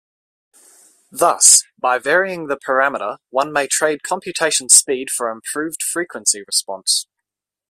Thus, 1.11 1.63
by 1.77 1.99
varying 1.99 2.47
the 2.47 2.57
parameter 2.57 3.19
one 3.29 3.53
may 3.53 3.67
trade 3.67 4.01
computation 4.01 4.67
speed 4.67 5.11
for 5.11 5.29
improved 5.29 5.83
frequency 5.83 6.41
response. 6.47 7.05